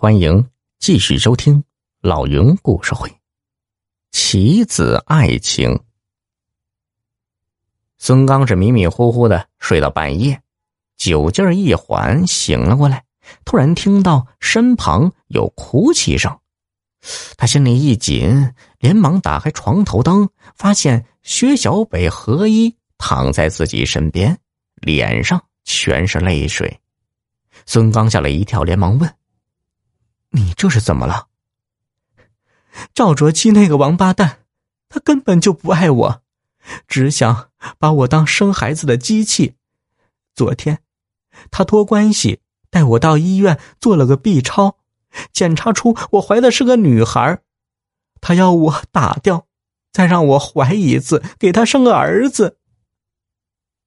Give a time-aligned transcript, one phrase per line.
[0.00, 0.48] 欢迎
[0.78, 1.64] 继续收听
[2.00, 3.08] 老云故事会，
[4.12, 5.70] 《棋子爱情》。
[7.98, 10.40] 孙刚是迷迷糊糊的睡到半夜，
[10.96, 13.04] 酒劲儿一缓，醒了过来，
[13.44, 16.38] 突然听到身旁有哭泣声，
[17.36, 24.38] 他心里一紧，连忙打开床头灯，发现薛小北和衣躺在自己身边，
[24.76, 26.78] 脸上全是泪水。
[27.66, 29.12] 孙刚吓了一跳，连忙问。
[30.30, 31.28] 你这是怎么了？
[32.94, 34.40] 赵卓七那个王八蛋，
[34.88, 36.22] 他根本就不爱我，
[36.86, 39.54] 只想把我当生孩子的机器。
[40.34, 40.80] 昨天，
[41.50, 42.40] 他托关系
[42.70, 44.76] 带我到医院做了个 B 超，
[45.32, 47.40] 检查出我怀的是个女孩。
[48.20, 49.46] 他要我打掉，
[49.92, 52.58] 再让我怀一次，给他生个儿子。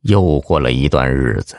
[0.00, 1.56] 又过了一段日子，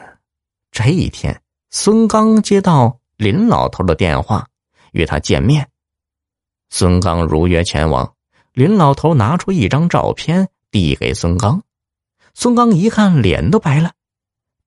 [0.71, 4.49] 这一天，孙刚接到林老头的电话。
[4.93, 5.69] 与他见面，
[6.69, 8.15] 孙刚如约前往。
[8.53, 11.63] 林老头拿出一张照片递给孙刚，
[12.35, 13.93] 孙刚一看，脸都白了。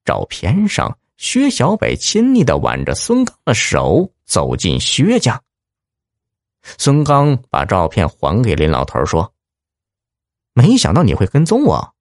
[0.04, 5.40] 照片上，薛小北亲昵的挽着孙刚的手走进薛家。
[6.78, 9.32] 孙刚把照片还给林老头，说
[10.52, 11.94] ：“没想到你会跟踪我，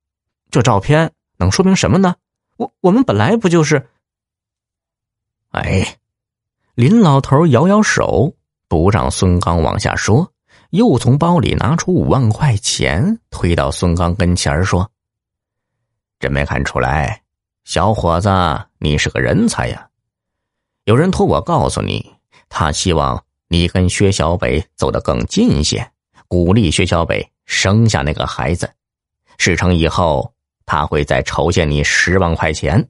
[0.50, 2.16] 这照片能说明什么呢？
[2.58, 3.88] 我我们本来不就是……
[5.52, 6.00] 哎。”
[6.76, 8.34] 林老头摇摇手，
[8.68, 10.30] 不让孙刚往下说，
[10.72, 14.92] 又从包里拿出五万块钱，推到孙刚跟前说
[16.20, 17.22] ：“真没看出来，
[17.64, 18.30] 小伙子，
[18.78, 19.88] 你是个人才呀！
[20.84, 22.14] 有人托我告诉你，
[22.50, 25.90] 他希望你跟薛小北走得更近些，
[26.28, 28.70] 鼓励薛小北生下那个孩子。
[29.38, 30.34] 事成以后，
[30.66, 32.90] 他会再筹借你十万块钱。”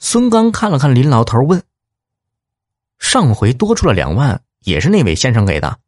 [0.00, 1.62] 孙刚看了看林老头，问。
[2.98, 5.78] 上回多出了两万，也是那位先生给的。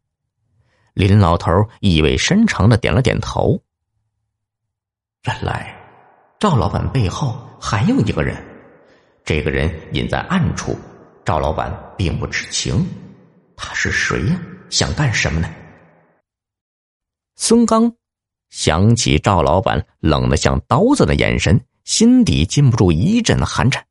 [0.94, 3.62] 林老头意味深长的点了点头。
[5.24, 5.74] 原来，
[6.38, 8.36] 赵老板背后还有一个人，
[9.24, 10.76] 这个人隐在暗处，
[11.24, 12.86] 赵老板并不知情。
[13.56, 14.40] 他是谁呀？
[14.70, 15.48] 想干什么呢？
[17.36, 17.92] 孙刚
[18.50, 23.84] 想起赵老板冷的像刀子的眼神，心底禁不住一阵寒颤，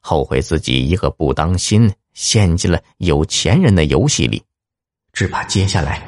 [0.00, 1.92] 后悔自己一个不当心。
[2.14, 4.42] 陷进了有钱人的游戏里，
[5.12, 6.02] 只怕接下来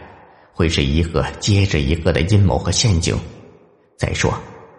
[0.52, 3.18] 会是一个接着一个的阴谋和陷阱。
[3.96, 4.32] 再说，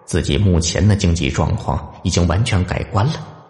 [0.06, 3.46] 自己目前的经济状况已经完全改观了。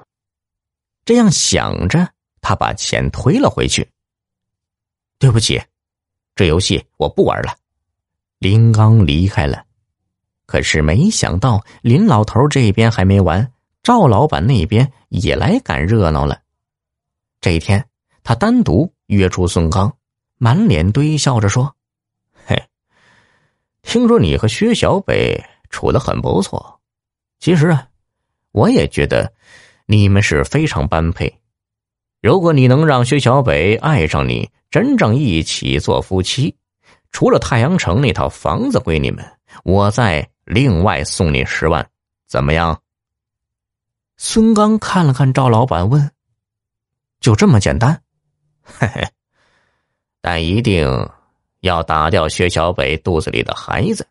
[1.04, 2.08] 这样想着，
[2.42, 3.88] 他把钱推了回去。
[5.18, 5.62] 对不起，
[6.36, 7.56] 这游戏我不玩了。
[8.40, 9.64] 林刚离开了，
[10.46, 16.40] 可是没想到林老头这边还没完，赵老板那边也来赶热闹了。
[17.46, 17.88] 这一天，
[18.24, 19.96] 他单独约出孙刚，
[20.40, 21.76] 满脸堆笑着说
[22.44, 22.60] ：“嘿，
[23.84, 25.40] 听说你和薛小北
[25.70, 26.82] 处的很不错。
[27.38, 27.88] 其实啊，
[28.52, 29.32] 我也觉得
[29.86, 31.40] 你们是非常般配。
[32.20, 36.58] 如果你能让薛小北爱上你，真正一起做夫妻，
[37.12, 39.24] 除了太阳城那套房子归你们，
[39.64, 41.88] 我再另外送你十万，
[42.26, 42.82] 怎么样？”
[44.18, 46.12] 孙刚看了看赵老板，问。
[47.20, 48.02] 就这么简单，
[48.64, 49.08] 嘿嘿，
[50.22, 50.88] 但一定
[51.62, 54.08] 要打掉薛小北肚子里的孩子。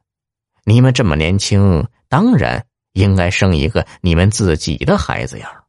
[0.65, 5.65] 你们这么年轻，当然应该生一个你们自己的孩子呀。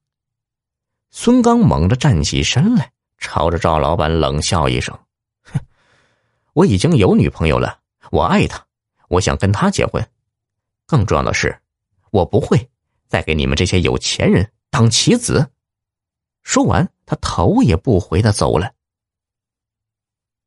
[1.11, 4.97] 孙刚猛地站起身来，朝着赵老板冷笑一声
[5.43, 5.59] ：“哼，
[6.53, 7.79] 我已经有女朋友了，
[8.11, 8.65] 我爱她，
[9.09, 10.05] 我想跟她结婚。
[10.87, 11.57] 更重要的是，
[12.11, 12.69] 我不会
[13.07, 15.51] 再给你们这些有钱人当棋子。”
[16.43, 18.73] 说完，他头也不回的走了。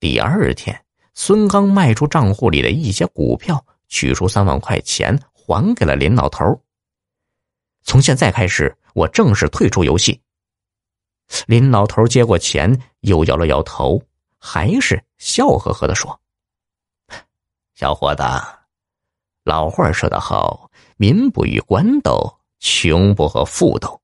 [0.00, 6.62] 第二天，孙刚卖出账户里的一些股票，取出三万块钱还给了林老头。
[7.82, 10.20] 从现在开始，我正式退出游戏。
[11.46, 14.02] 林老头接过钱，又摇了摇头，
[14.38, 16.20] 还是笑呵呵的说
[17.74, 18.22] ：“小伙子，
[19.44, 24.00] 老话说得好，民不与官斗，穷不和富斗。”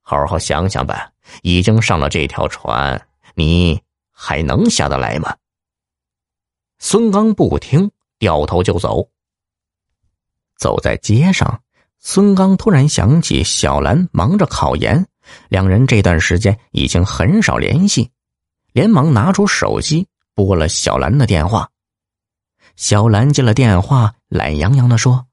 [0.00, 1.11] 好好想想吧，
[1.42, 5.36] 已经上了这条船，你还能下得来吗？
[6.78, 9.08] 孙刚不听，掉头就走。
[10.56, 11.62] 走在街上，
[11.98, 15.06] 孙刚突然想起小兰忙着考研，
[15.48, 18.10] 两人这段时间已经很少联系，
[18.72, 21.68] 连忙拿出手机拨了小兰的电话。
[22.76, 25.26] 小兰接了电话，懒洋洋的说。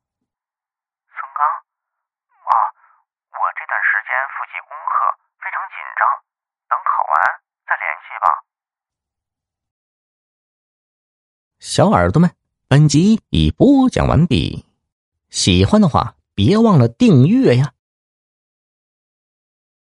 [4.39, 4.93] 复习功课
[5.41, 6.01] 非常紧张，
[6.69, 7.13] 等考完
[7.67, 8.07] 再联系
[11.59, 12.31] 小耳朵们，
[12.69, 14.63] 本集已播讲完毕，
[15.29, 17.73] 喜欢的话别忘了订阅呀。